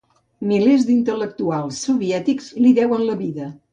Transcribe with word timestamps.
Milers 0.51 0.85
d'intel·lectuals 0.87 1.81
soviètics 1.91 2.49
li 2.65 2.73
deuen 2.81 3.05
la 3.11 3.19
vida. 3.25 3.53